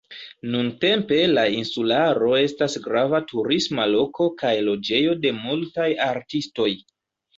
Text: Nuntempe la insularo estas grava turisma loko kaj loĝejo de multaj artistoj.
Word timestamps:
Nuntempe 0.51 1.17
la 1.33 1.43
insularo 1.57 2.31
estas 2.39 2.77
grava 2.87 3.21
turisma 3.33 3.87
loko 3.93 4.29
kaj 4.43 4.55
loĝejo 4.69 5.15
de 5.27 5.35
multaj 5.45 5.91
artistoj. 6.11 6.71